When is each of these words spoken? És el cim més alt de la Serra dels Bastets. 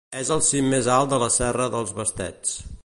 És 0.19 0.29
el 0.35 0.39
cim 0.47 0.71
més 0.71 0.89
alt 0.95 1.11
de 1.13 1.21
la 1.25 1.29
Serra 1.37 1.69
dels 1.77 1.95
Bastets. 2.01 2.59